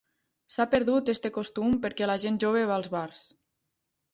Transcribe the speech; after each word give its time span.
S’ha 0.53 0.63
perdut 0.71 1.11
este 1.13 1.31
costum 1.35 1.75
perquè 1.85 2.09
la 2.13 2.17
gent 2.27 2.41
jove 2.45 2.67
va 2.73 2.81
als 2.81 2.93
bars. 2.99 3.25